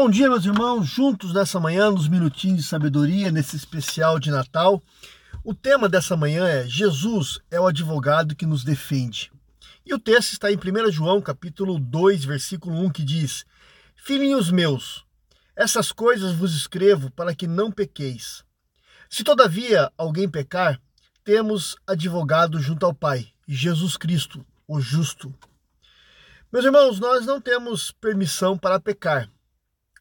[0.00, 4.80] Bom dia, meus irmãos, juntos nessa manhã, nos minutinhos de sabedoria, nesse especial de Natal.
[5.42, 9.32] O tema dessa manhã é Jesus é o advogado que nos defende.
[9.84, 13.44] E o texto está em 1 João, capítulo 2, versículo 1, que diz:
[13.96, 15.04] Filhinhos meus,
[15.56, 18.44] essas coisas vos escrevo para que não pequeis.
[19.10, 20.80] Se todavia alguém pecar,
[21.24, 25.34] temos advogado junto ao Pai, Jesus Cristo, o justo.
[26.52, 29.28] Meus irmãos, nós não temos permissão para pecar.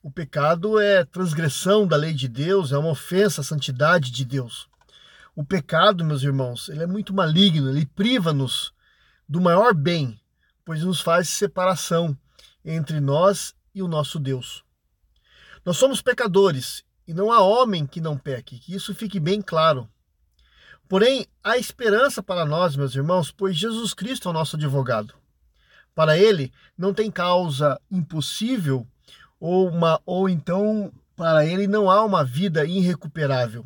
[0.08, 4.70] O pecado é transgressão da lei de Deus, é uma ofensa à santidade de Deus.
[5.36, 8.74] O pecado, meus irmãos, ele é muito maligno, ele priva-nos
[9.28, 10.18] do maior bem,
[10.64, 12.18] pois nos faz separação
[12.64, 14.64] entre nós e o nosso Deus.
[15.66, 19.90] Nós somos pecadores e não há homem que não peque, que isso fique bem claro.
[20.88, 25.14] Porém, há esperança para nós, meus irmãos, pois Jesus Cristo é o nosso advogado.
[25.94, 28.88] Para ele, não tem causa impossível
[29.40, 33.66] ou, uma, ou então para ele não há uma vida irrecuperável.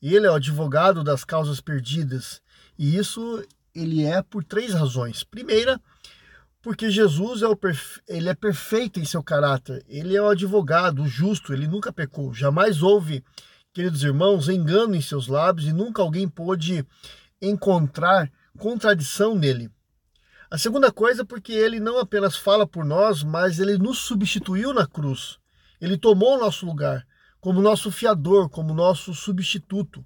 [0.00, 2.40] Ele é o advogado das causas perdidas
[2.78, 5.22] e isso ele é por três razões.
[5.22, 5.80] Primeira,
[6.62, 7.58] porque Jesus é, o
[8.08, 12.34] ele é perfeito em seu caráter, ele é o advogado, o justo, ele nunca pecou,
[12.34, 13.24] jamais houve,
[13.72, 16.84] queridos irmãos, engano em seus lábios e nunca alguém pôde
[17.40, 19.70] encontrar contradição nele.
[20.50, 24.84] A segunda coisa, porque ele não apenas fala por nós, mas ele nos substituiu na
[24.84, 25.38] cruz.
[25.80, 27.06] Ele tomou o nosso lugar
[27.40, 30.04] como nosso fiador, como nosso substituto.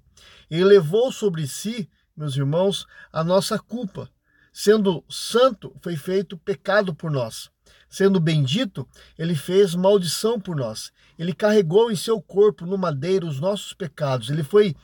[0.49, 4.09] Ele levou sobre si, meus irmãos, a nossa culpa.
[4.53, 7.49] Sendo santo, foi feito pecado por nós.
[7.89, 10.91] Sendo bendito, ele fez maldição por nós.
[11.17, 14.29] Ele carregou em seu corpo no madeiro os nossos pecados.
[14.29, 14.75] Ele foi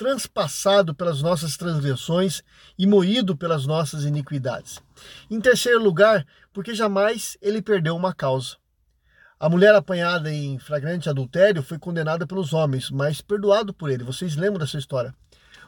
[0.00, 2.42] transpassado pelas nossas transgressões
[2.78, 4.80] e moído pelas nossas iniquidades.
[5.30, 8.56] Em terceiro lugar, porque jamais ele perdeu uma causa.
[9.38, 14.02] A mulher apanhada em flagrante adultério foi condenada pelos homens, mas perdoado por ele.
[14.02, 15.14] Vocês lembram dessa história?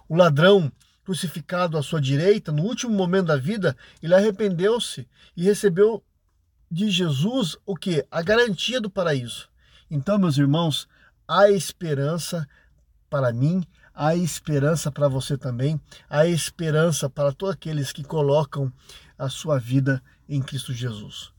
[0.08, 0.72] O ladrão
[1.04, 5.06] crucificado à sua direita, no último momento da vida, ele arrependeu-se
[5.36, 6.02] e recebeu
[6.70, 8.02] de Jesus o que?
[8.10, 9.50] A garantia do paraíso.
[9.90, 10.88] Então, meus irmãos,
[11.28, 12.48] há esperança
[13.10, 13.62] para mim,
[13.94, 18.72] há esperança para você também, há esperança para todos aqueles que colocam
[19.18, 21.32] a sua vida em Cristo Jesus.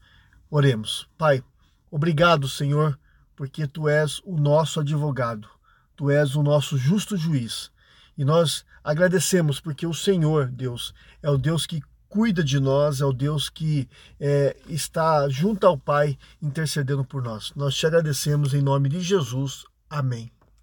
[0.49, 1.07] Oremos.
[1.17, 1.43] Pai,
[1.89, 2.99] obrigado, Senhor,
[3.35, 5.49] porque tu és o nosso advogado,
[5.95, 7.71] tu és o nosso justo juiz.
[8.17, 13.05] E nós agradecemos porque o Senhor, Deus, é o Deus que cuida de nós, é
[13.05, 13.89] o Deus que
[14.19, 17.51] é, está junto ao Pai intercedendo por nós.
[17.55, 19.65] Nós te agradecemos em nome de Jesus.
[19.89, 20.32] Amém.